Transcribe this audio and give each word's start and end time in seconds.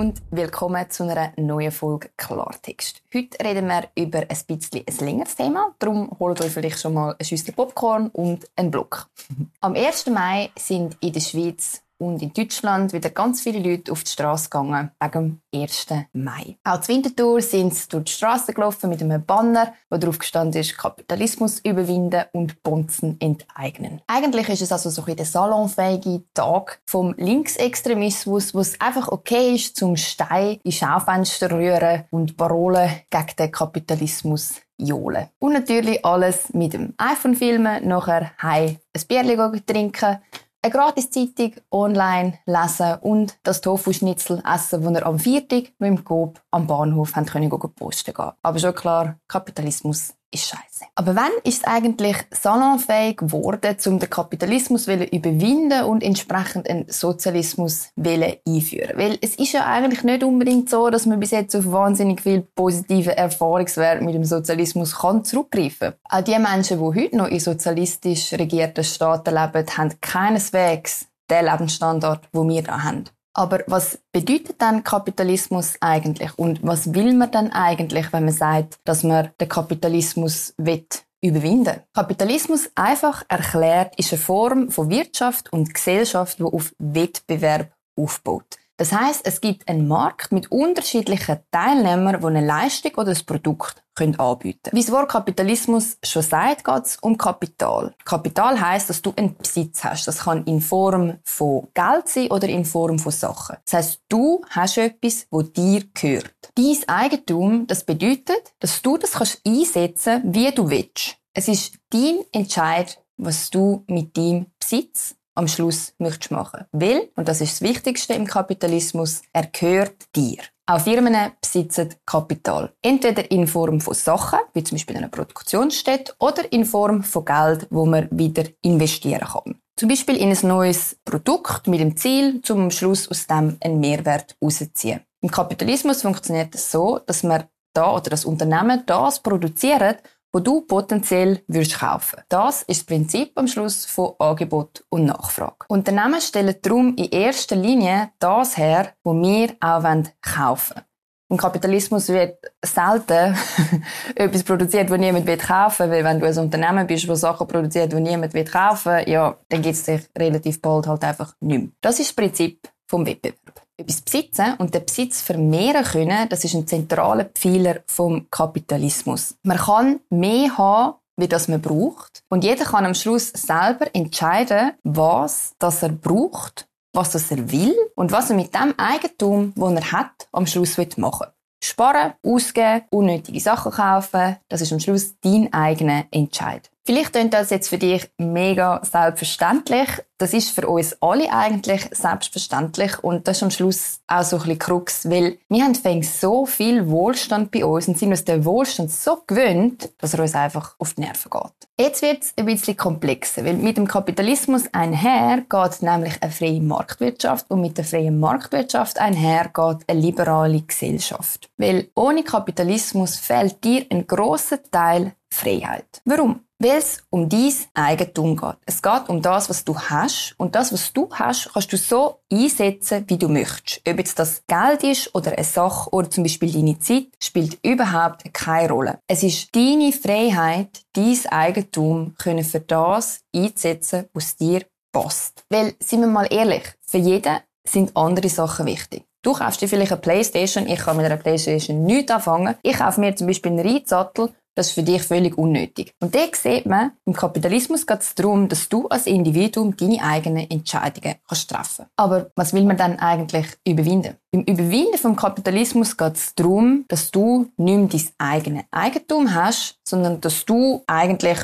und 0.00 0.22
willkommen 0.30 0.88
zu 0.88 1.02
einer 1.02 1.34
neuen 1.36 1.70
Folge 1.70 2.08
Klartext. 2.16 3.02
Heute 3.14 3.36
reden 3.44 3.66
wir 3.66 3.86
über 3.94 4.20
ein 4.20 4.38
bisschen 4.46 4.82
ein 4.88 4.96
längeres 5.04 5.36
Thema, 5.36 5.74
darum 5.78 6.16
holt 6.18 6.40
euch 6.40 6.50
vielleicht 6.52 6.80
schon 6.80 6.94
mal 6.94 7.14
ein 7.18 7.24
Schüssel 7.26 7.52
Popcorn 7.52 8.08
und 8.08 8.48
einen 8.56 8.70
Block. 8.70 9.08
Am 9.60 9.74
1. 9.74 10.06
Mai 10.06 10.48
sind 10.58 10.96
in 11.02 11.12
der 11.12 11.20
Schweiz 11.20 11.82
und 12.00 12.22
in 12.22 12.32
Deutschland 12.32 12.92
wieder 12.92 13.10
ganz 13.10 13.42
viele 13.42 13.58
Leute 13.58 13.92
auf 13.92 14.02
die 14.04 14.10
Straße 14.10 14.48
gegangen 14.48 14.90
wegen 14.98 15.42
dem 15.52 15.62
1. 15.62 15.86
Mai. 16.14 16.56
Auch 16.64 16.80
zur 16.80 16.94
Wintertour 16.94 17.42
sind 17.42 17.74
sie 17.74 17.88
durch 17.90 18.04
die 18.04 18.12
Straße 18.12 18.54
gelaufen 18.54 18.88
mit 18.88 19.02
einem 19.02 19.24
Banner, 19.24 19.74
wo 19.90 19.98
drauf 19.98 20.18
gestanden 20.18 20.60
ist 20.60 20.78
Kapitalismus 20.78 21.60
überwinden 21.60 22.24
und 22.32 22.62
Bonzen 22.62 23.20
enteignen. 23.20 24.00
Eigentlich 24.06 24.48
ist 24.48 24.62
es 24.62 24.72
also 24.72 24.88
so 24.88 25.04
ein 25.04 25.16
der 25.16 25.26
salonfähige 25.26 26.22
Tag 26.32 26.80
vom 26.86 27.14
Linksextremismus, 27.18 28.54
wo 28.54 28.60
es 28.60 28.80
einfach 28.80 29.08
okay 29.08 29.54
ist, 29.54 29.76
zum 29.76 29.96
Stein 29.96 30.58
in 30.64 30.72
Schaufenster 30.72 31.50
rühren 31.50 32.04
und 32.10 32.36
Parolen 32.36 32.90
gegen 33.10 33.36
den 33.38 33.52
Kapitalismus 33.52 34.54
johlen. 34.80 35.28
Und 35.38 35.52
natürlich 35.52 36.04
alles 36.04 36.52
mit 36.52 36.72
dem 36.72 36.94
iPhone 36.96 37.34
filmen, 37.34 37.86
nachher 37.86 38.32
heim 38.40 38.78
ein 38.92 39.02
Bierchen 39.06 39.66
trinken, 39.66 40.18
eine 40.62 40.72
Gratiszeitung 40.72 41.54
online 41.70 42.38
lesen 42.44 42.96
und 43.00 43.38
das 43.42 43.60
Tofu-Schnitzel 43.60 44.42
essen, 44.46 44.82
das 44.82 44.94
er 44.94 45.06
am 45.06 45.18
Viertag 45.18 45.72
mit 45.78 45.88
dem 45.88 46.04
Coop 46.04 46.40
am 46.50 46.66
Bahnhof 46.66 47.16
haben 47.16 47.26
können 47.26 47.50
posten 47.50 48.14
gehen. 48.14 48.32
Aber 48.42 48.58
schon 48.58 48.74
klar, 48.74 49.18
Kapitalismus 49.26 50.14
ist 50.32 50.48
scheiße. 50.48 50.84
Aber 50.94 51.16
wann 51.16 51.32
ist 51.44 51.66
eigentlich 51.66 52.16
salonfähig 52.30 53.18
geworden, 53.18 53.76
um 53.86 53.98
den 53.98 54.10
Kapitalismus 54.10 54.84
zu 54.84 54.94
überwinden 54.94 55.84
und 55.84 56.02
entsprechend 56.02 56.68
einen 56.68 56.86
Sozialismus 56.88 57.88
einführen? 57.96 58.96
Weil 58.96 59.18
es 59.20 59.36
ist 59.36 59.52
ja 59.52 59.66
eigentlich 59.66 60.04
nicht 60.04 60.22
unbedingt 60.22 60.70
so, 60.70 60.90
dass 60.90 61.06
man 61.06 61.20
bis 61.20 61.32
jetzt 61.32 61.54
auf 61.56 61.70
wahnsinnig 61.70 62.20
viel 62.20 62.42
positive 62.54 63.16
Erfahrungswert 63.16 64.02
mit 64.02 64.14
dem 64.14 64.24
Sozialismus 64.24 64.96
kann 64.96 65.24
zurückgreifen. 65.24 65.94
Auch 66.08 66.22
die 66.22 66.38
Menschen, 66.38 66.78
die 66.78 67.00
heute 67.00 67.16
noch 67.16 67.28
in 67.28 67.40
sozialistisch 67.40 68.32
regierten 68.32 68.84
Staaten 68.84 69.34
leben, 69.34 69.66
haben 69.76 70.00
keineswegs 70.00 71.06
den 71.30 71.44
Lebensstandard, 71.46 72.28
den 72.34 72.48
wir 72.48 72.62
da 72.62 72.82
haben. 72.82 73.04
Aber 73.32 73.60
was 73.66 73.98
bedeutet 74.12 74.60
dann 74.60 74.82
Kapitalismus 74.82 75.74
eigentlich? 75.80 76.36
Und 76.36 76.60
was 76.62 76.94
will 76.94 77.14
man 77.14 77.30
dann 77.30 77.52
eigentlich, 77.52 78.12
wenn 78.12 78.24
man 78.24 78.34
sagt, 78.34 78.80
dass 78.84 79.02
man 79.02 79.30
den 79.40 79.48
Kapitalismus 79.48 80.54
will 80.56 80.86
überwinden? 81.22 81.80
Kapitalismus 81.94 82.70
einfach 82.74 83.24
erklärt 83.28 83.96
ist 83.98 84.12
eine 84.12 84.20
Form 84.20 84.70
von 84.70 84.90
Wirtschaft 84.90 85.52
und 85.52 85.72
Gesellschaft, 85.72 86.38
die 86.38 86.44
auf 86.44 86.74
Wettbewerb 86.78 87.72
aufbaut. 87.96 88.58
Das 88.80 88.92
heißt, 88.92 89.26
es 89.26 89.42
gibt 89.42 89.68
einen 89.68 89.86
Markt 89.86 90.32
mit 90.32 90.50
unterschiedlichen 90.50 91.36
Teilnehmern, 91.50 92.18
die 92.18 92.26
eine 92.26 92.40
Leistung 92.40 92.92
oder 92.94 93.10
ein 93.10 93.26
Produkt 93.26 93.84
können 93.94 94.18
anbieten 94.18 94.70
Wie 94.72 94.80
das 94.80 94.90
Wort 94.90 95.10
Kapitalismus 95.10 95.98
schon 96.02 96.22
sagt, 96.22 96.64
geht 96.64 96.84
es 96.86 96.96
um 97.02 97.18
Kapital. 97.18 97.94
Kapital 98.06 98.58
heißt, 98.58 98.88
dass 98.88 99.02
du 99.02 99.12
einen 99.16 99.36
Besitz 99.36 99.84
hast. 99.84 100.08
Das 100.08 100.20
kann 100.20 100.44
in 100.44 100.62
Form 100.62 101.18
von 101.24 101.68
Geld 101.74 102.08
sein 102.08 102.30
oder 102.30 102.48
in 102.48 102.64
Form 102.64 102.98
von 102.98 103.12
Sachen. 103.12 103.56
Das 103.66 103.74
heißt, 103.74 104.00
du 104.08 104.40
hast 104.48 104.78
etwas, 104.78 105.26
wo 105.30 105.42
dir 105.42 105.84
gehört. 105.92 106.32
Dies 106.56 106.88
Eigentum, 106.88 107.66
das 107.66 107.84
bedeutet, 107.84 108.54
dass 108.60 108.80
du 108.80 108.96
das 108.96 109.12
kannst 109.12 109.42
einsetzen, 109.46 110.22
wie 110.24 110.50
du 110.52 110.70
willst. 110.70 111.18
Es 111.34 111.48
ist 111.48 111.74
dein 111.90 112.20
Entscheid, 112.32 112.98
was 113.18 113.50
du 113.50 113.84
mit 113.88 114.16
deinem 114.16 114.46
Besitz 114.58 115.16
am 115.34 115.48
Schluss 115.48 115.94
möchtest 115.98 116.30
machen. 116.30 116.64
Weil, 116.72 117.08
und 117.16 117.28
das 117.28 117.40
ist 117.40 117.60
das 117.60 117.68
Wichtigste 117.68 118.14
im 118.14 118.26
Kapitalismus, 118.26 119.22
er 119.32 119.46
gehört 119.46 120.14
dir. 120.14 120.38
Auch 120.66 120.80
Firmen 120.80 121.32
besitzen 121.40 121.94
Kapital. 122.06 122.72
Entweder 122.80 123.28
in 123.30 123.48
Form 123.48 123.80
von 123.80 123.94
Sachen, 123.94 124.38
wie 124.54 124.62
zum 124.62 124.76
Beispiel 124.76 124.96
eine 124.96 125.08
Produktionsstätte, 125.08 126.14
oder 126.20 126.52
in 126.52 126.64
Form 126.64 127.02
von 127.02 127.24
Geld, 127.24 127.66
wo 127.70 127.86
man 127.86 128.08
wieder 128.12 128.44
investieren 128.62 129.26
kann. 129.26 129.60
Zum 129.76 129.88
Beispiel 129.88 130.16
in 130.16 130.30
ein 130.30 130.46
neues 130.46 130.96
Produkt 131.04 131.66
mit 131.66 131.80
dem 131.80 131.96
Ziel, 131.96 132.40
zum 132.42 132.70
Schluss 132.70 133.08
aus 133.08 133.26
dem 133.26 133.56
einen 133.60 133.80
Mehrwert 133.80 134.36
rauszuziehen. 134.40 135.00
Im 135.22 135.30
Kapitalismus 135.30 136.02
funktioniert 136.02 136.54
es 136.54 136.70
so, 136.70 137.00
dass 137.04 137.22
man 137.22 137.44
da 137.74 137.94
oder 137.94 138.10
das 138.10 138.24
Unternehmen 138.24 138.82
das 138.86 139.20
produziert, 139.20 140.02
wo 140.32 140.40
du 140.40 140.62
potenziell 140.62 141.42
würdest 141.46 141.78
kaufen. 141.78 142.20
Das 142.28 142.62
ist 142.62 142.80
das 142.80 142.86
Prinzip 142.86 143.32
am 143.34 143.48
Schluss 143.48 143.84
von 143.84 144.14
Angebot 144.18 144.84
und 144.88 145.06
Nachfrage. 145.06 145.66
Unternehmen 145.68 146.20
stellen 146.20 146.54
darum 146.62 146.94
in 146.96 147.06
erster 147.06 147.56
Linie 147.56 148.10
das 148.18 148.56
her, 148.56 148.92
wo 149.02 149.14
wir 149.14 149.56
auch 149.60 149.82
kaufen 150.22 150.76
wollen. 150.76 150.84
Im 151.30 151.36
Kapitalismus 151.36 152.08
wird 152.08 152.38
selten 152.64 153.36
etwas 154.16 154.42
produziert, 154.42 154.90
das 154.90 154.98
niemand 154.98 155.26
kaufen 155.38 155.88
will, 155.88 155.98
weil 155.98 156.04
wenn 156.04 156.20
du 156.20 156.26
ein 156.26 156.38
Unternehmen 156.38 156.86
bist, 156.88 157.08
das 157.08 157.20
Sachen 157.20 157.46
produziert, 157.46 157.92
die 157.92 158.00
niemand 158.00 158.34
kaufen 158.50 158.92
will, 158.92 159.08
ja, 159.08 159.36
dann 159.48 159.62
gibt 159.62 159.76
es 159.76 159.84
dich 159.84 160.00
relativ 160.18 160.60
bald 160.60 160.88
halt 160.88 161.04
einfach 161.04 161.34
nicht 161.40 161.60
mehr. 161.60 161.70
Das 161.80 162.00
ist 162.00 162.08
das 162.08 162.16
Prinzip 162.16 162.68
vom 162.88 163.06
Wettbewerb 163.06 163.62
etwas 163.80 164.02
besitzen 164.02 164.54
und 164.58 164.74
den 164.74 164.84
Besitz 164.84 165.20
vermehren 165.20 165.84
können, 165.84 166.28
das 166.28 166.44
ist 166.44 166.54
ein 166.54 166.66
zentraler 166.66 167.24
Pfeiler 167.24 167.80
vom 167.86 168.26
Kapitalismus. 168.30 169.36
Man 169.42 169.58
kann 169.58 170.00
mehr 170.10 170.56
haben, 170.56 170.94
wie 171.16 171.28
das 171.28 171.48
man 171.48 171.60
braucht. 171.60 172.22
Und 172.28 172.44
jeder 172.44 172.64
kann 172.64 172.86
am 172.86 172.94
Schluss 172.94 173.28
selber 173.28 173.94
entscheiden, 173.94 174.72
was 174.82 175.54
das 175.58 175.82
er 175.82 175.90
braucht, 175.90 176.66
was 176.92 177.10
das 177.10 177.30
er 177.30 177.50
will 177.52 177.76
und 177.94 178.12
was 178.12 178.30
er 178.30 178.36
mit 178.36 178.54
dem 178.54 178.74
Eigentum, 178.78 179.52
das 179.54 179.72
er 179.72 179.92
hat, 179.92 180.28
am 180.32 180.46
Schluss 180.46 180.76
machen 180.96 181.26
will. 181.26 181.32
Sparen, 181.62 182.14
ausgeben, 182.24 182.82
unnötige 182.90 183.40
Sachen 183.40 183.72
kaufen, 183.72 184.36
das 184.48 184.62
ist 184.62 184.72
am 184.72 184.80
Schluss 184.80 185.14
dein 185.20 185.52
eigener 185.52 186.06
Entscheid. 186.10 186.70
Vielleicht 186.84 187.12
klingt 187.12 187.34
das 187.34 187.50
jetzt 187.50 187.68
für 187.68 187.78
dich 187.78 188.10
mega 188.18 188.80
selbstverständlich. 188.82 189.88
Das 190.18 190.32
ist 190.34 190.50
für 190.50 190.66
uns 190.66 190.96
alle 191.00 191.32
eigentlich 191.32 191.88
selbstverständlich 191.92 193.02
und 193.02 193.26
das 193.26 193.38
ist 193.38 193.42
am 193.42 193.50
Schluss 193.50 194.00
auch 194.06 194.22
so 194.22 194.36
ein 194.36 194.42
bisschen 194.42 194.58
Krux, 194.58 195.08
weil 195.08 195.38
wir 195.48 195.64
haben 195.64 196.02
so 196.02 196.46
viel 196.46 196.88
Wohlstand 196.88 197.50
bei 197.50 197.64
uns 197.64 197.88
und 197.88 197.98
sind 197.98 198.10
uns 198.10 198.24
den 198.24 198.44
Wohlstand 198.44 198.90
so 198.90 199.22
gewöhnt, 199.26 199.90
dass 199.98 200.14
er 200.14 200.20
uns 200.20 200.34
einfach 200.34 200.74
auf 200.78 200.94
die 200.94 201.02
Nerven 201.02 201.30
geht. 201.30 201.68
Jetzt 201.78 202.02
wird 202.02 202.22
es 202.22 202.32
ein 202.36 202.46
bisschen 202.46 202.76
komplexer, 202.76 203.44
weil 203.44 203.54
mit 203.54 203.76
dem 203.76 203.88
Kapitalismus 203.88 204.64
einher 204.72 205.42
geht 205.48 205.82
nämlich 205.82 206.22
eine 206.22 206.32
freie 206.32 206.60
Marktwirtschaft 206.60 207.50
und 207.50 207.62
mit 207.62 207.78
der 207.78 207.84
freien 207.84 208.20
Marktwirtschaft 208.20 208.98
einher 208.98 209.44
geht 209.44 209.88
eine 209.88 210.00
liberale 210.00 210.60
Gesellschaft. 210.60 211.48
Weil 211.56 211.88
ohne 211.94 212.24
Kapitalismus 212.24 213.16
fehlt 213.16 213.62
dir 213.64 213.86
ein 213.90 214.06
großer 214.06 214.58
Teil 214.70 215.12
Freiheit. 215.30 216.02
Warum? 216.04 216.40
Weil 216.62 216.76
es 216.76 217.02
um 217.08 217.26
dein 217.26 217.54
Eigentum 217.72 218.36
geht. 218.36 218.56
Es 218.66 218.82
geht 218.82 219.08
um 219.08 219.22
das, 219.22 219.48
was 219.48 219.64
du 219.64 219.78
hast. 219.78 220.34
Und 220.36 220.54
das, 220.54 220.74
was 220.74 220.92
du 220.92 221.08
hast, 221.10 221.50
kannst 221.54 221.72
du 221.72 221.78
so 221.78 222.20
einsetzen, 222.30 223.04
wie 223.08 223.16
du 223.16 223.28
möchtest. 223.28 223.80
Ob 223.88 223.96
jetzt 223.96 224.18
das 224.18 224.42
Geld 224.46 224.84
ist 224.84 225.14
oder 225.14 225.32
eine 225.32 225.44
Sache 225.44 225.88
oder 225.90 226.10
zum 226.10 226.22
Beispiel 226.24 226.52
deine 226.52 226.78
Zeit, 226.78 227.06
spielt 227.22 227.58
überhaupt 227.64 228.32
keine 228.34 228.68
Rolle. 228.68 228.98
Es 229.08 229.22
ist 229.22 229.56
deine 229.56 229.90
Freiheit, 229.90 230.82
dein 230.92 231.18
Eigentum 231.30 232.14
können 232.18 232.44
für 232.44 232.60
das 232.60 233.20
einzusetzen, 233.34 234.10
was 234.12 234.36
dir 234.36 234.62
passt. 234.92 235.44
Weil, 235.48 235.72
sind 235.80 236.00
wir 236.00 236.08
mal 236.08 236.28
ehrlich, 236.30 236.64
für 236.86 236.98
jeden 236.98 237.38
sind 237.66 237.96
andere 237.96 238.28
Sachen 238.28 238.66
wichtig. 238.66 239.04
Du 239.22 239.34
kaufst 239.34 239.60
dir 239.60 239.68
vielleicht 239.68 239.92
eine 239.92 240.00
Playstation, 240.00 240.66
ich 240.66 240.78
kann 240.78 240.96
mit 240.96 241.04
einer 241.04 241.18
Playstation 241.18 241.84
nichts 241.84 242.10
anfangen. 242.10 242.54
Ich 242.62 242.78
kaufe 242.78 243.00
mir 243.00 243.14
zum 243.14 243.26
Beispiel 243.26 243.52
einen 243.52 243.66
Reitsattel 243.66 244.30
das 244.54 244.68
ist 244.68 244.72
für 244.72 244.82
dich 244.82 245.02
völlig 245.02 245.38
unnötig. 245.38 245.94
Und 246.00 246.14
da 246.14 246.20
sieht 246.34 246.66
man, 246.66 246.92
im 247.04 247.12
Kapitalismus 247.12 247.86
geht 247.86 248.00
es 248.00 248.14
darum, 248.14 248.48
dass 248.48 248.68
du 248.68 248.88
als 248.88 249.06
Individuum 249.06 249.76
deine 249.76 250.02
eigenen 250.02 250.50
Entscheidungen 250.50 251.16
kannst 251.26 251.50
treffen 251.50 251.86
Aber 251.96 252.30
was 252.36 252.52
will 252.52 252.64
man 252.64 252.76
dann 252.76 252.98
eigentlich 252.98 253.46
überwinden? 253.66 254.16
Beim 254.32 254.42
Überwinden 254.42 254.96
vom 254.96 255.16
Kapitalismus 255.16 255.96
geht 255.96 256.14
es 256.14 256.34
darum, 256.36 256.84
dass 256.86 257.10
du 257.10 257.50
nicht 257.56 257.76
mehr 257.76 257.88
dein 257.88 258.08
eigenes 258.18 258.64
Eigentum 258.70 259.34
hast, 259.34 259.80
sondern 259.82 260.20
dass 260.20 260.44
du 260.44 260.84
eigentlich 260.86 261.38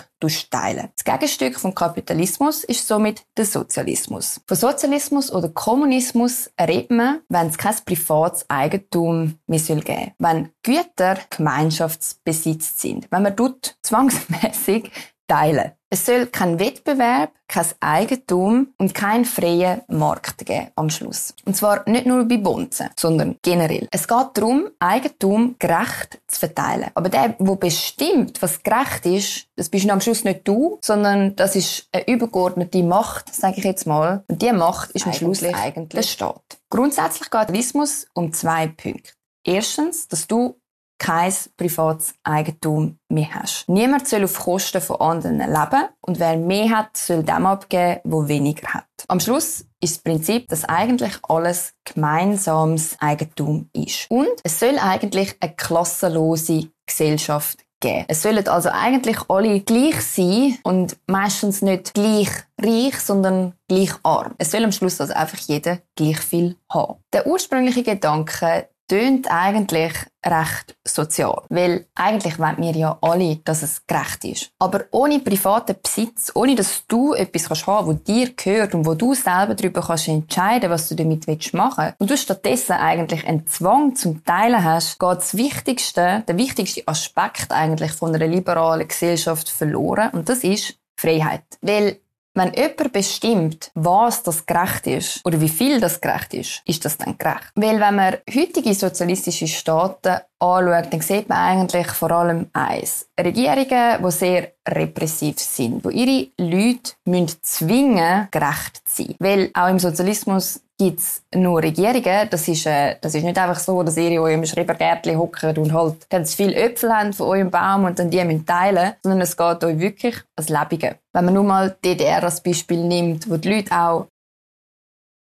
teilen. 0.51 0.89
Das 0.95 1.05
Gegenstück 1.05 1.59
vom 1.59 1.75
Kapitalismus 1.75 2.63
ist 2.63 2.87
somit 2.87 3.25
der 3.37 3.45
Sozialismus. 3.45 4.41
Von 4.47 4.57
Sozialismus 4.57 5.33
oder 5.33 5.49
Kommunismus 5.49 6.49
redet 6.61 6.93
man, 6.93 7.23
wenn 7.29 7.49
es 7.49 7.59
kein 7.59 7.75
privates 7.85 8.49
Eigentum 8.49 9.39
mehr 9.49 9.59
soll 9.59 9.81
geben 9.81 10.13
Wenn 10.21 10.51
Güter 10.63 11.19
Gemeinschaftsbesitz 11.31 12.81
sind. 12.81 13.09
Wenn 13.11 13.25
man 13.25 13.35
dort 13.35 13.77
zwangsmäßig 13.83 14.93
teilen. 15.27 15.73
Es 15.89 16.05
soll 16.05 16.27
kein 16.27 16.59
Wettbewerb, 16.59 17.31
kein 17.47 17.67
Eigentum 17.79 18.75
und 18.77 18.93
kein 18.93 19.25
freien 19.25 19.83
Markt 19.87 20.45
geben 20.45 20.69
am 20.75 20.91
Schluss. 20.91 21.33
Und 21.45 21.57
zwar 21.57 21.89
nicht 21.89 22.07
nur 22.07 22.25
bei 22.25 22.39
Bonzen, 22.39 22.91
sondern 22.99 23.37
generell. 23.41 23.87
Es 23.93 24.09
geht 24.09 24.27
darum, 24.35 24.69
Eigentum 24.81 25.55
gerecht 25.59 26.21
zu 26.27 26.41
verteilen. 26.41 26.91
Aber 26.95 27.09
der, 27.09 27.37
der 27.39 27.55
bestimmt, 27.55 28.43
was 28.43 28.63
gerecht 28.65 29.07
ist, 29.07 29.47
das 29.55 29.69
bist 29.69 29.89
am 29.89 30.01
Schluss 30.01 30.25
nicht 30.25 30.47
du, 30.47 30.79
sondern 30.83 31.37
das 31.37 31.55
ist 31.55 31.89
eine 31.93 32.09
übergeordnete 32.09 32.83
Macht, 32.83 33.33
sage 33.33 33.59
ich 33.59 33.65
jetzt 33.65 33.87
mal. 33.87 34.25
Und 34.27 34.43
diese 34.43 34.55
Macht 34.55 34.91
ist 34.91 35.07
am 35.07 35.13
Schluss 35.13 35.43
eigentlich 35.45 35.89
der 35.89 36.03
Staat. 36.03 36.59
Grundsätzlich 36.69 37.31
geht 37.31 37.47
Tourismus 37.47 38.07
um 38.13 38.33
zwei 38.33 38.67
Punkte. 38.67 39.13
Erstens, 39.45 40.09
dass 40.09 40.27
du 40.27 40.61
kein 40.99 41.33
privates 41.57 42.15
Eigentum 42.25 42.99
mehr 43.09 43.35
hast. 43.35 43.69
Niemand 43.69 44.09
soll 44.09 44.25
auf 44.25 44.39
Kosten 44.39 44.81
von 44.81 45.01
anderen 45.01 45.39
leben 45.39 45.89
und 46.01 46.19
wer 46.19 46.37
mehr 46.37 46.71
hat, 46.71 46.97
soll 46.97 47.23
dem 47.23 47.47
abgeben, 47.47 48.01
wo 48.05 48.27
weniger 48.29 48.69
hat. 48.69 48.87
Am 49.09 49.21
Schluss 49.21 49.67
ist 49.81 49.97
das 49.97 50.03
Prinzip, 50.03 50.49
dass 50.49 50.65
eigentlich 50.65 51.13
alles 51.29 51.75
gemeinsames 51.85 52.97
Eigentum 53.01 53.69
ist. 53.73 54.11
Und 54.11 54.29
es 54.43 54.59
soll 54.59 54.79
eigentlich 54.79 55.37
eine 55.41 55.55
klassenlose 55.55 56.71
Gesellschaft 56.87 57.59
geben. 57.81 58.05
Es 58.09 58.23
sollen 58.23 58.47
also 58.49 58.71
eigentlich 58.71 59.19
alle 59.29 59.61
gleich 59.61 60.01
sein 60.01 60.59
und 60.63 60.97
meistens 61.07 61.63
nicht 61.63 61.95
gleich 61.95 62.31
reich, 62.61 62.99
sondern 62.99 63.55
gleich 63.69 63.93
arm. 64.03 64.35
Es 64.39 64.51
soll 64.51 64.65
am 64.65 64.73
Schluss 64.73 65.01
also 65.01 65.13
einfach 65.13 65.39
jeder 65.39 65.79
gleich 65.95 66.19
viel 66.19 66.57
haben. 66.71 66.97
Der 67.13 67.27
ursprüngliche 67.27 67.83
Gedanke, 67.83 68.69
tönt 68.89 69.31
eigentlich 69.31 69.93
recht 70.25 70.77
sozial. 70.85 71.43
Weil 71.49 71.87
eigentlich 71.95 72.39
wollen 72.39 72.59
wir 72.59 72.73
ja 72.73 72.99
alle, 73.01 73.37
dass 73.45 73.63
es 73.63 73.87
gerecht 73.87 74.25
ist. 74.25 74.51
Aber 74.59 74.85
ohne 74.91 75.21
privaten 75.21 75.77
Besitz, 75.81 76.33
ohne 76.35 76.55
dass 76.55 76.87
du 76.87 77.15
etwas 77.15 77.49
kannst 77.49 77.67
haben, 77.67 77.87
wo 77.87 77.93
dir 77.93 78.33
gehört 78.35 78.75
und 78.75 78.87
wo 78.87 78.95
du 78.95 79.15
selber 79.15 79.55
darüber 79.55 79.83
kannst 79.83 80.09
entscheiden, 80.09 80.71
was 80.71 80.89
du 80.89 80.95
damit 80.95 81.27
machen 81.53 81.85
willst, 81.85 82.01
und 82.01 82.11
du 82.11 82.17
stattdessen 82.17 82.73
eigentlich 82.73 83.27
einen 83.27 83.47
Zwang 83.47 83.95
zum 83.95 84.25
Teilen 84.25 84.63
hast, 84.63 84.99
geht 84.99 85.17
das 85.17 85.37
Wichtigste, 85.37 86.25
der 86.27 86.37
wichtigste 86.37 86.87
Aspekt 86.87 87.53
eigentlich 87.53 87.93
von 87.93 88.15
einer 88.15 88.27
liberalen 88.27 88.89
Gesellschaft 88.89 89.49
verloren. 89.49 90.11
Und 90.13 90.29
das 90.29 90.45
ist 90.45 90.75
Freiheit. 90.97 91.45
Weil 91.61 92.01
wenn 92.37 92.53
jemand 92.53 92.93
bestimmt, 92.93 93.71
was 93.75 94.23
das 94.23 94.45
gerecht 94.45 94.87
ist 94.87 95.21
oder 95.25 95.41
wie 95.41 95.49
viel 95.49 95.81
das 95.81 96.01
gerecht 96.01 96.35
ist, 96.35 96.63
ist 96.67 96.85
das 96.85 96.99
dann 96.99 97.17
gerecht. 97.17 97.51
Weil 97.55 97.81
wenn 97.81 97.97
man 97.97 98.17
heutige 98.33 98.75
sozialistische 98.75 99.49
Staaten 99.49 100.21
anschaut, 100.39 100.93
dann 100.93 101.01
sieht 101.01 101.29
man 101.29 101.39
eigentlich 101.39 101.87
vor 101.89 102.11
allem 102.11 102.47
eins. 102.53 103.09
Regierungen, 103.19 104.03
die 104.05 104.11
sehr 104.11 104.53
repressiv 104.69 105.39
sind, 105.39 105.85
wo 105.85 105.91
ihre 105.91 106.29
Leute 106.39 106.93
müssen 107.05 107.37
zwingen, 107.43 108.29
gerecht 108.31 108.83
zu 108.85 109.05
sein. 109.05 109.15
Weil 109.19 109.51
auch 109.55 109.69
im 109.69 109.79
Sozialismus 109.79 110.61
gibt 110.79 110.99
es 111.01 111.23
nur 111.35 111.63
Regierungen. 111.63 112.29
Das 112.31 112.49
ist, 112.49 112.67
äh, 112.67 112.97
das 113.01 113.15
ist 113.15 113.25
nicht 113.25 113.39
einfach 113.39 113.59
so, 113.59 113.83
dass 113.83 113.97
ihr 113.97 114.11
in 114.11 114.19
eurem 114.19 114.45
Schrebergärtchen 114.45 115.19
hockt 115.19 115.45
und 115.45 115.73
halt 115.73 116.09
ganz 116.11 116.35
viele 116.35 116.55
Äpfel 116.55 116.93
habt 116.93 117.15
von 117.15 117.29
eurem 117.29 117.51
Baum 117.51 117.85
und 117.85 117.99
dann 117.99 118.11
die 118.11 118.23
müsst 118.25 118.47
teilen, 118.47 118.93
sondern 119.03 119.23
es 119.23 119.37
geht 119.37 119.65
euch 119.65 119.79
wirklich 119.79 120.17
als 120.37 120.49
Lebige. 120.49 120.97
Wenn 121.13 121.25
man 121.25 121.35
nur 121.35 121.45
mal 121.45 121.77
DDR 121.85 122.23
als 122.23 122.43
Beispiel 122.43 122.85
nimmt, 122.85 123.31
wo 123.31 123.37
die 123.37 123.55
Leute 123.55 123.75
auch 123.75 124.07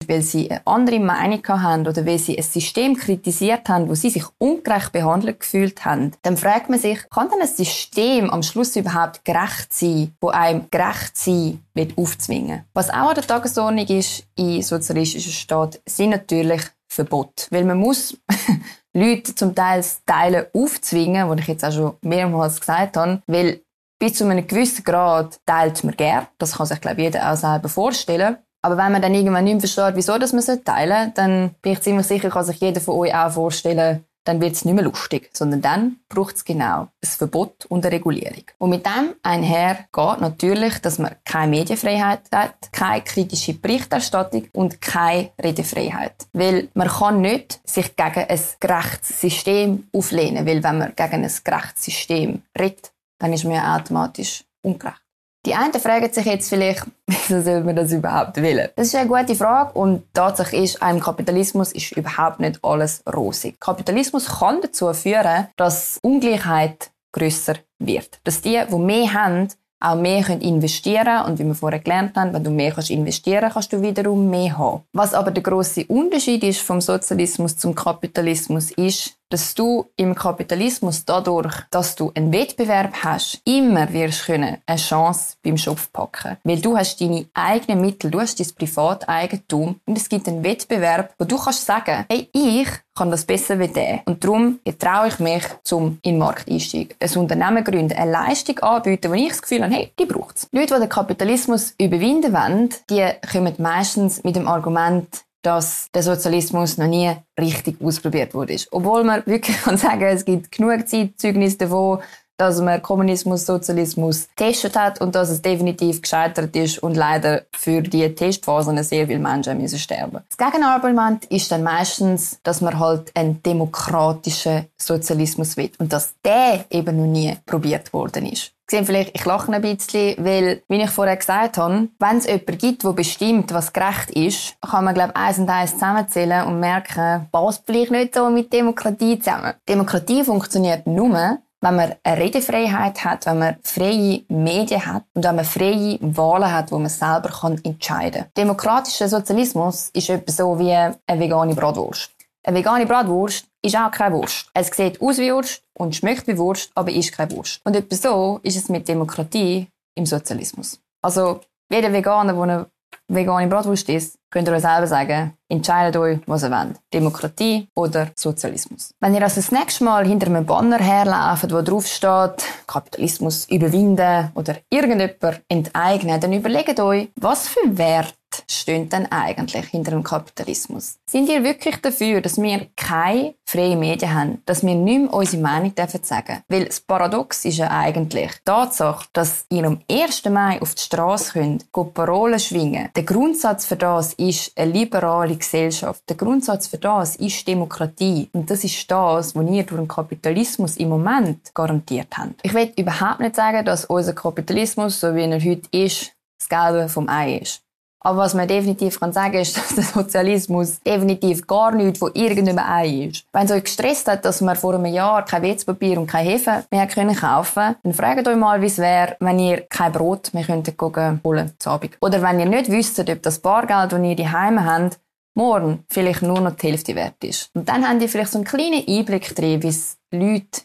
weil 0.07 0.23
sie 0.23 0.51
eine 0.51 0.67
andere 0.67 1.01
Meinung 1.01 1.43
haben 1.49 1.87
oder 1.87 2.07
weil 2.07 2.19
sie 2.19 2.37
ein 2.37 2.43
System 2.43 2.97
kritisiert 2.97 3.69
haben, 3.69 3.89
wo 3.89 3.95
sie 3.95 4.11
sich 4.11 4.25
ungerecht 4.39 4.93
behandelt 4.93 5.41
gefühlt 5.41 5.85
haben, 5.85 6.13
dann 6.23 6.37
fragt 6.37 6.71
man 6.71 6.79
sich, 6.79 6.99
kann 7.11 7.29
denn 7.29 7.41
ein 7.41 7.49
System 7.49 8.31
am 8.31 8.43
Schluss 8.43 8.77
überhaupt 8.77 9.25
gerecht 9.25 9.73
sein, 9.73 10.15
wo 10.21 10.29
einem 10.29 10.71
gerecht 10.71 11.17
sein 11.17 11.61
wird 11.75 11.97
aufzwingen? 11.99 12.65
Was 12.75 12.91
auch 12.91 13.09
an 13.09 13.15
der 13.15 13.27
Tagesordnung 13.27 13.87
ist 13.87 14.25
in 14.37 14.63
sozialistischen 14.63 15.33
Staaten, 15.33 15.79
sind 15.87 16.11
natürlich 16.11 16.63
Verbote. 16.89 17.47
Weil 17.51 17.65
man 17.65 17.79
muss 17.79 18.17
Leute 18.95 19.35
zum 19.35 19.55
Teil 19.55 19.85
Teilen 20.07 20.47
aufzwingen, 20.55 21.29
was 21.29 21.41
ich 21.41 21.49
jetzt 21.49 21.65
auch 21.65 21.73
schon 21.73 21.97
mehrmals 22.03 22.61
gesagt 22.61 22.97
habe, 22.97 23.23
weil 23.27 23.61
bis 23.99 24.15
zu 24.15 24.25
einem 24.25 24.47
gewissen 24.47 24.85
Grad 24.85 25.41
teilt 25.47 25.83
man 25.85 25.97
gern. 25.97 26.27
Das 26.39 26.57
kann 26.57 26.67
sich, 26.67 26.81
glaube 26.81 26.99
ich, 26.99 27.05
jeder 27.05 27.33
auch 27.33 27.37
selber 27.37 27.69
vorstellen. 27.69 28.39
Aber 28.63 28.77
wenn 28.77 28.93
man 28.93 29.03
dann 29.03 29.15
irgendwann 29.15 29.45
nicht 29.45 29.55
mehr 29.55 29.69
versteht, 29.69 29.97
wieso 29.97 30.19
dass 30.19 30.33
man 30.33 30.65
teilen 30.65 31.13
dann 31.15 31.55
bin 31.63 31.73
ich 31.73 31.83
ziemlich 31.83 32.07
sicher, 32.07 32.31
kann 32.31 32.45
sich 32.45 32.61
jeder 32.61 32.81
von 32.81 32.97
euch 32.97 33.15
auch 33.15 33.31
vorstellen, 33.31 34.05
dann 34.27 34.41
wird 34.41 34.55
es 34.55 34.65
nicht 34.65 34.75
mehr 34.75 34.85
lustig, 34.85 35.31
sondern 35.33 35.63
dann 35.63 35.97
braucht 36.09 36.37
es 36.37 36.45
genau 36.45 36.89
ein 37.03 37.09
Verbot 37.09 37.65
und 37.67 37.87
eine 37.87 37.95
Regulierung. 37.95 38.43
Und 38.59 38.71
mit 38.71 38.85
dem 38.85 39.15
einher 39.23 39.87
geht 39.93 40.21
natürlich, 40.21 40.79
dass 40.81 40.99
man 40.99 41.15
keine 41.25 41.51
Medienfreiheit 41.51 42.23
hat, 42.33 42.73
keine 42.73 43.03
kritische 43.03 43.55
Berichterstattung 43.55 44.49
und 44.53 44.81
keine 44.81 45.31
Redefreiheit. 45.43 46.27
Weil 46.33 46.69
man 46.75 46.89
kann 46.89 47.21
nicht 47.21 47.61
sich 47.69 47.95
gegen 47.95 48.27
ein 48.29 48.41
gerechtes 48.61 49.21
System 49.21 49.89
auflehnen, 49.93 50.47
weil 50.47 50.63
wenn 50.63 50.79
man 50.79 50.93
gegen 50.97 51.25
ein 51.25 51.33
gerechtes 51.45 51.85
System 51.85 52.43
redet, 52.59 52.93
dann 53.19 53.33
ist 53.33 53.45
man 53.45 53.55
ja 53.55 53.77
automatisch 53.77 54.45
ungerecht. 54.63 55.06
Die 55.47 55.55
einen 55.55 55.73
fragen 55.75 56.13
sich 56.13 56.27
jetzt 56.27 56.49
vielleicht, 56.49 56.85
wieso 57.07 57.41
soll 57.41 57.63
man 57.63 57.77
das 57.77 57.93
überhaupt 57.93 58.37
wollen? 58.37 58.69
Das 58.75 58.89
ist 58.89 58.97
eine 58.97 59.09
gute 59.09 59.37
Frage 59.37 59.79
und 59.79 60.03
Tatsache 60.13 60.57
ist, 60.57 60.83
einem 60.83 60.99
Kapitalismus 60.99 61.71
ist 61.71 61.93
überhaupt 61.93 62.41
nicht 62.41 62.59
alles 62.65 63.05
rosig. 63.15 63.61
Kapitalismus 63.61 64.27
kann 64.27 64.61
dazu 64.61 64.93
führen, 64.93 65.47
dass 65.57 66.01
Ungleichheit 66.03 66.91
grösser 67.13 67.55
wird. 67.79 68.19
Dass 68.25 68.41
die, 68.41 68.61
die 68.69 68.75
mehr 68.77 69.15
haben, 69.15 69.49
auch 69.79 69.95
mehr 69.95 70.23
können 70.23 70.41
investieren 70.41 71.27
und 71.27 71.39
wie 71.39 71.45
wir 71.45 71.55
vorher 71.55 71.79
gelernt 71.79 72.17
haben, 72.17 72.33
wenn 72.33 72.43
du 72.43 72.51
mehr 72.51 72.73
kannst 72.73 72.91
investieren, 72.91 73.49
kannst 73.53 73.73
du 73.73 73.81
wiederum 73.81 74.29
mehr 74.29 74.59
haben. 74.59 74.83
Was 74.93 75.15
aber 75.15 75.31
der 75.31 75.45
große 75.45 75.85
Unterschied 75.87 76.43
ist 76.43 76.61
vom 76.61 76.81
Sozialismus 76.81 77.57
zum 77.57 77.75
Kapitalismus 77.75 78.73
ist, 78.73 79.17
dass 79.29 79.55
du 79.55 79.87
im 79.97 80.15
Kapitalismus 80.15 81.05
dadurch, 81.05 81.55
dass 81.71 81.97
du 81.97 82.13
einen 82.15 82.33
Wettbewerb 82.33 82.95
hast, 83.03 83.41
immer 83.45 83.93
wirst 83.93 84.27
können 84.27 84.59
eine 84.67 84.79
Chance 84.79 85.37
beim 85.43 85.57
Schopf 85.57 85.91
packen. 85.93 86.37
Weil 86.45 86.61
du 86.61 86.77
hast 86.77 87.01
deine 87.01 87.27
eigenen 87.35 87.81
Mittel, 87.81 88.11
du 88.11 88.21
hast 88.21 88.39
dein 88.39 88.55
Privateigentum 88.57 89.81
und 89.85 89.99
es 89.99 90.09
gibt 90.09 90.29
einen 90.29 90.45
Wettbewerb, 90.45 91.15
wo 91.19 91.25
du 91.25 91.37
kannst 91.37 91.67
sagen, 91.67 92.05
hey, 92.09 92.29
ich 92.33 92.69
kann 92.97 93.11
das 93.11 93.25
besser 93.25 93.59
wie 93.59 93.69
der. 93.69 94.01
Und 94.07 94.25
darum 94.25 94.59
traue 94.79 95.09
ich 95.09 95.19
mich 95.19 95.45
zum 95.63 95.99
in 96.03 96.15
den 96.15 96.19
Markt 96.19 96.49
einsteigen. 96.51 96.95
Ein 96.99 97.17
Unternehmen 97.17 97.63
gründen, 97.63 97.93
eine 97.93 98.11
Leistung 98.11 98.59
anbieten, 98.61 99.11
wo 99.11 99.15
ich 99.15 99.29
das 99.29 99.43
Gefühl 99.43 99.63
habe, 99.63 99.75
hey, 99.75 99.93
die 99.99 100.07
braucht 100.07 100.37
es. 100.37 100.49
Leute, 100.51 100.75
die 100.75 100.81
den 100.81 100.89
Kapitalismus 100.89 101.75
überwinden 101.79 102.33
wollen, 102.33 102.71
die 102.89 103.07
kommen 103.31 103.55
meistens 103.59 104.25
mit 104.25 104.37
dem 104.37 104.49
Argument, 104.49 105.09
dass 105.47 105.89
der 105.93 106.03
Sozialismus 106.03 106.77
noch 106.77 106.89
nie 106.89 107.13
richtig 107.39 107.81
ausprobiert 107.81 108.35
wurde. 108.35 108.57
Obwohl 108.73 109.05
man 109.05 109.25
wirklich 109.27 109.57
kann 109.59 109.77
sagen, 109.77 110.03
es 110.03 110.25
gibt 110.25 110.51
genug 110.51 110.89
Zeitzeugnisse 110.89 111.59
davon, 111.59 112.01
dass 112.37 112.61
man 112.61 112.83
Kommunismus, 112.83 113.47
Sozialismus 113.47 114.29
getestet 114.37 114.77
hat 114.77 115.01
und 115.01 115.15
dass 115.15 115.31
es 115.31 115.43
definitiv 115.43 116.03
gescheitert 116.03 116.55
ist 116.57 116.79
und 116.83 116.97
leider 116.97 117.43
für 117.53 117.83
die 117.83 118.15
Testphasen 118.15 118.83
sehr 118.83 119.07
viele 119.07 119.19
Menschen 119.19 119.61
müssen 119.61 119.79
sterben. 119.79 120.21
Das 120.29 120.37
Gegenargument 120.37 121.25
ist 121.27 121.51
dann 121.51 121.63
meistens, 121.63 122.39
dass 122.43 122.61
man 122.61 122.79
halt 122.79 123.11
einen 123.15 123.43
demokratischen 123.43 124.67
Sozialismus 124.77 125.57
will 125.57 125.71
und 125.79 125.93
dass 125.93 126.15
der 126.25 126.65
eben 126.71 126.97
noch 126.97 127.07
nie 127.07 127.37
probiert 127.47 127.93
worden 127.93 128.27
ist 128.27 128.53
sehen 128.69 128.85
vielleicht, 128.85 129.15
ich 129.15 129.25
lache 129.25 129.53
ein 129.53 129.63
bisschen, 129.63 130.17
weil, 130.19 130.63
wie 130.69 130.83
ich 130.83 130.91
vorher 130.91 131.17
gesagt 131.17 131.59
habe, 131.59 131.89
wenn 131.99 132.17
es 132.17 132.27
jemanden 132.27 132.59
gibt, 132.59 132.85
der 132.85 132.93
bestimmt, 132.93 133.53
was 133.55 133.73
gerecht 133.73 134.11
ist, 134.11 134.57
kann 134.61 134.85
man, 134.85 134.95
glaube 134.95 135.13
ich, 135.15 135.21
eins 135.21 135.39
und 135.39 135.49
eins 135.49 135.73
zusammenzählen 135.73 136.47
und 136.47 136.61
merken, 136.61 137.29
passt 137.31 137.63
vielleicht 137.65 137.93
nicht 137.93 138.15
so 138.15 138.29
mit 138.29 138.53
Demokratie 138.53 139.19
zusammen. 139.19 139.55
Demokratie 139.69 140.25
funktioniert 140.25 140.87
nur, 140.87 141.39
wenn 141.61 141.77
man 141.77 141.95
eine 142.03 142.21
Redefreiheit 142.21 143.05
hat, 143.05 143.27
wenn 143.27 143.39
man 143.39 143.57
freie 143.63 144.23
Medien 144.29 144.85
hat 144.85 145.05
und 145.15 145.25
wenn 145.25 145.37
man 145.37 145.45
freie 145.45 145.99
Wahlen 146.01 146.53
hat, 146.53 146.71
wo 146.71 146.79
man 146.79 146.89
selber 146.89 147.31
entscheiden 147.65 148.23
kann. 148.23 148.31
Demokratischer 148.37 149.09
Sozialismus 149.09 149.91
ist 149.91 150.11
etwas 150.11 150.37
so 150.37 150.59
wie 150.59 150.73
eine 150.73 150.97
vegane 151.09 151.55
Bratwurst. 151.55 152.11
Eine 152.45 152.59
vegane 152.59 152.87
Bratwurst 152.87 153.47
ist 153.63 153.77
auch 153.77 153.91
keine 153.91 154.15
Wurst. 154.15 154.49
Es 154.55 154.69
sieht 154.69 155.01
aus 155.01 155.19
wie 155.19 155.33
Wurst 155.33 155.63
und 155.75 155.97
schmeckt 155.97 156.29
wie 156.29 156.39
Wurst, 156.39 156.71
aber 156.75 156.93
ist 156.93 157.13
keine 157.13 157.33
Wurst. 157.33 157.61
Und 157.65 157.75
etwa 157.75 157.97
so 157.97 158.41
ist 158.43 158.57
es 158.57 158.69
mit 158.69 158.87
Demokratie 158.87 159.67
im 159.97 160.07
Sozialismus. 160.07 160.79
Also, 161.03 161.41
jeder 161.69 161.93
Veganer, 161.93 162.35
der 162.35 162.43
eine 162.43 162.67
vegane 163.09 163.49
Bratwurst 163.49 163.89
isst, 163.89 164.17
könnt 164.37 164.49
ihr 164.49 164.55
euch 164.55 164.61
selber 164.61 164.87
sagen, 164.87 165.33
Entscheidet 165.49 165.97
euch, 165.97 166.19
was 166.27 166.43
ihr 166.43 166.51
wollt. 166.51 166.81
Demokratie 166.93 167.69
oder 167.77 168.09
Sozialismus. 168.17 168.91
Wenn 169.01 169.15
ihr 169.15 169.23
also 169.23 169.37
das 169.37 169.53
nächste 169.53 169.85
Mal 169.85 170.07
hinter 170.07 170.27
einem 170.27 170.45
Banner 170.45 170.79
herlauft, 170.79 171.53
wo 171.53 171.63
drauf 171.63 171.87
steht, 171.87 172.45
Kapitalismus 172.67 173.49
überwinden 173.49 174.31
oder 174.35 174.57
irgendjemand 174.71 175.43
enteignen, 175.49 176.21
dann 176.21 176.33
überlegt 176.33 176.81
euch, 176.81 177.11
was 177.15 177.47
für 177.47 177.79
Wert 177.79 178.15
stehen 178.51 178.89
denn 178.91 179.11
eigentlich 179.11 179.67
hinter 179.67 179.93
dem 179.93 180.03
Kapitalismus? 180.03 180.97
Sind 181.09 181.29
ihr 181.29 181.43
wirklich 181.43 181.77
dafür, 181.77 182.21
dass 182.21 182.37
wir 182.43 182.67
keine 182.77 183.35
freie 183.47 183.77
Medien 183.77 184.13
haben, 184.13 184.43
dass 184.45 184.67
wir 184.67 184.75
nicht 184.75 185.01
mehr 185.01 185.15
unsere 185.15 185.43
Meinung 185.43 185.75
dürfen 185.75 186.03
sagen? 186.03 186.43
Weil 186.49 186.67
das 186.67 186.81
Paradox 186.81 187.45
ist 187.47 187.57
ja 187.57 187.71
eigentlich 187.71 188.33
die 188.33 188.45
Tatsache, 188.45 189.07
dass 189.15 189.47
ihr 189.49 189.65
am 189.65 189.81
1. 189.91 190.25
Mai 190.27 190.61
auf 190.61 190.75
die 190.75 190.83
Straße 190.83 191.33
könnt, 191.33 191.73
Parolen 191.73 192.39
schwingen. 192.39 192.91
Der 192.95 193.05
Grundsatz 193.05 193.65
für 193.65 193.77
das 193.77 194.13
ist 194.15 194.26
eine 194.57 194.73
liberale 194.73 195.37
Gesellschaft. 195.37 196.03
Der 196.09 196.17
Grundsatz 196.17 196.67
für 196.67 196.79
das 196.79 197.17
ist 197.17 197.47
Demokratie. 197.47 198.29
Und 198.33 198.51
das 198.51 198.65
ist 198.65 198.91
das, 198.91 199.35
was 199.35 199.51
ihr 199.51 199.65
durch 199.65 199.81
den 199.81 199.89
Kapitalismus 199.89 200.77
im 200.77 200.89
Moment 200.91 201.55
garantiert 201.55 202.09
habt. 202.17 202.41
Ich 202.43 202.55
will 202.55 202.73
überhaupt 202.77 203.21
nicht 203.21 203.37
sagen, 203.37 203.65
dass 203.65 203.85
unser 203.85 204.13
Kapitalismus, 204.15 205.01
so 205.01 205.15
wie 205.15 205.23
er 205.23 205.41
heute 205.41 205.69
ist, 205.73 206.13
das 206.39 206.49
Gelbe 206.49 206.89
vom 206.89 207.09
Ei 207.09 207.39
ist. 207.39 207.66
Aber 208.07 208.19
was 208.19 208.35
man 208.35 208.47
definitiv 208.47 209.01
kann 209.01 209.13
sagen 209.13 209.35
ist, 209.35 209.57
dass 209.57 209.75
der 209.75 209.83
Sozialismus 209.83 210.81
definitiv 210.81 211.45
gar 211.45 211.73
nichts 211.73 211.99
von 211.99 212.15
irgendeinem 212.15 212.65
Ei 212.65 213.09
ist. 213.09 213.25
Wenn 213.33 213.47
es 213.47 213.51
euch 213.51 213.65
gestresst 213.65 214.07
hat, 214.07 214.25
dass 214.25 214.41
man 214.41 214.55
vor 214.55 214.75
einem 214.75 214.87
Jahr 214.87 215.25
kein 215.25 215.43
Wetzpapier 215.43 215.99
und 215.99 216.07
kein 216.07 216.25
Hefe 216.25 216.65
mehr 216.71 216.87
können 216.87 217.17
kaufen 217.17 217.75
dann 217.83 217.95
fragt 217.95 218.29
euch 218.29 218.37
mal, 218.37 218.63
wie 218.63 218.67
es 218.67 218.79
wäre, 218.79 219.17
wenn 219.19 219.41
ihr 219.41 219.63
kein 219.63 219.91
Brot 219.91 220.33
mehr 220.35 220.45
könntet 220.45 220.81
holen 220.81 221.53
zu 221.59 221.69
Abend. 221.69 221.99
Oder 222.01 222.23
wenn 222.23 222.39
ihr 222.39 222.47
nicht 222.47 222.71
wüsstet, 222.71 223.11
ob 223.11 223.23
das 223.23 223.41
Bargeld, 223.41 223.91
das 223.91 224.01
ihr 224.01 224.15
daheim 224.15 224.65
habt, 224.65 225.01
morgen 225.35 225.85
vielleicht 225.89 226.23
nur 226.23 226.41
noch 226.41 226.55
die 226.55 226.69
Hälfte 226.69 226.95
wert 226.95 227.25
ist. 227.25 227.51
Und 227.55 227.69
dann 227.69 227.89
habt 227.89 228.01
ihr 228.01 228.09
vielleicht 228.09 228.31
so 228.31 228.39
einen 228.39 228.47
kleinen 228.47 228.85
Einblick 228.87 229.35
drin, 229.35 229.61
wie 229.65 229.69
es 229.69 229.99
Leute 230.13 230.63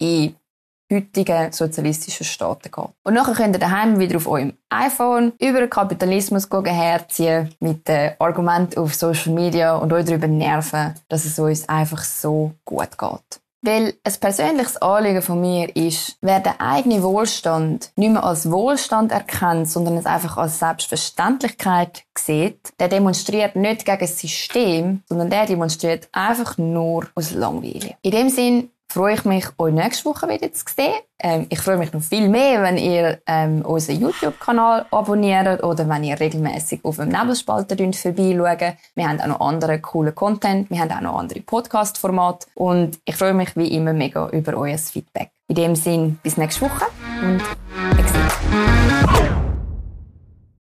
in 0.00 0.34
heutigen 0.90 1.52
sozialistischen 1.52 2.26
Staaten 2.26 2.70
geht. 2.70 2.90
Und 3.04 3.14
nachher 3.14 3.34
könnt 3.34 3.56
ihr 3.56 3.60
daheim 3.60 3.98
wieder 3.98 4.16
auf 4.16 4.28
eurem 4.28 4.54
iPhone 4.70 5.32
über 5.40 5.60
den 5.60 5.70
Kapitalismus 5.70 6.48
herziehen, 6.64 7.54
mit 7.60 7.86
den 7.88 8.12
Argumenten 8.18 8.80
auf 8.80 8.94
Social 8.94 9.32
Media 9.32 9.76
und 9.76 9.92
euch 9.92 10.06
darüber 10.06 10.28
nerven, 10.28 10.94
dass 11.08 11.24
es 11.24 11.38
uns 11.38 11.68
einfach 11.68 12.04
so 12.04 12.52
gut 12.64 12.98
geht. 12.98 13.40
Weil 13.60 13.94
ein 14.04 14.14
persönliches 14.20 14.76
Anliegen 14.76 15.20
von 15.20 15.40
mir 15.40 15.74
ist, 15.74 16.16
wer 16.20 16.38
den 16.38 16.60
eigenen 16.60 17.02
Wohlstand 17.02 17.90
nicht 17.96 18.12
mehr 18.12 18.22
als 18.22 18.50
Wohlstand 18.50 19.10
erkennt, 19.10 19.68
sondern 19.68 19.96
es 19.96 20.06
einfach 20.06 20.36
als 20.36 20.60
Selbstverständlichkeit 20.60 22.04
sieht, 22.16 22.72
der 22.78 22.88
demonstriert 22.88 23.56
nicht 23.56 23.84
gegen 23.84 23.98
das 23.98 24.18
System, 24.18 25.02
sondern 25.08 25.30
der 25.30 25.46
demonstriert 25.46 26.08
einfach 26.12 26.56
nur 26.56 27.08
aus 27.16 27.32
Langweile. 27.32 27.96
In 28.02 28.12
dem 28.12 28.28
Sinn 28.28 28.70
freue 28.90 29.14
ich 29.14 29.24
mich, 29.24 29.46
euch 29.58 29.72
nächste 29.72 30.06
Woche 30.06 30.28
wieder 30.28 30.52
zu 30.52 30.64
sehen. 30.74 30.94
Ähm, 31.20 31.46
ich 31.50 31.60
freue 31.60 31.76
mich 31.76 31.92
noch 31.92 32.00
viel 32.00 32.28
mehr, 32.28 32.62
wenn 32.62 32.78
ihr 32.78 33.20
ähm, 33.26 33.62
unseren 33.62 34.00
YouTube-Kanal 34.00 34.86
abonniert 34.90 35.62
oder 35.62 35.88
wenn 35.88 36.04
ihr 36.04 36.18
regelmäßig 36.18 36.84
auf 36.84 36.96
dem 36.96 37.08
Nebelspalter 37.08 37.76
vorbeischaut. 37.76 38.76
Wir 38.94 39.08
haben 39.08 39.20
auch 39.20 39.26
noch 39.26 39.40
andere 39.40 39.80
coole 39.80 40.12
Content, 40.12 40.70
wir 40.70 40.80
haben 40.80 40.92
auch 40.92 41.00
noch 41.00 41.18
andere 41.18 41.40
Podcast-Formate 41.40 42.46
und 42.54 42.98
ich 43.04 43.16
freue 43.16 43.34
mich 43.34 43.54
wie 43.56 43.68
immer 43.68 43.92
mega 43.92 44.28
über 44.30 44.56
euer 44.56 44.78
Feedback. 44.78 45.30
In 45.48 45.56
dem 45.56 45.76
Sinn, 45.76 46.18
bis 46.22 46.36
nächste 46.36 46.62
Woche 46.62 46.86
und 47.22 47.42